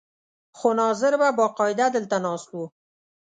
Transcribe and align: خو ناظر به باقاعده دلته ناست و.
خو 0.57 0.69
ناظر 0.79 1.13
به 1.21 1.29
باقاعده 1.39 1.85
دلته 1.95 2.17
ناست 2.25 2.49
و. 2.57 2.61